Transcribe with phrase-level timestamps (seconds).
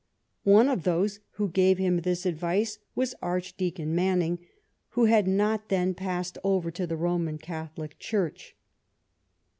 [0.45, 4.39] One of those who gave him this advice was Archdeacon Manning,
[4.97, 8.55] who had not then passed over to the Roman Catholic Church.